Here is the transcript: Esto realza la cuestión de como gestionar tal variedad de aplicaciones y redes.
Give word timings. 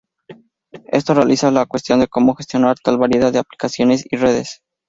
Esto 0.87 1.13
realza 1.13 1.51
la 1.51 1.67
cuestión 1.67 1.99
de 1.99 2.07
como 2.07 2.33
gestionar 2.33 2.75
tal 2.83 2.97
variedad 2.97 3.31
de 3.31 3.37
aplicaciones 3.37 4.03
y 4.09 4.15
redes. 4.17 4.63